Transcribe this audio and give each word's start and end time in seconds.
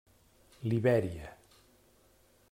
Libèria. 0.71 1.27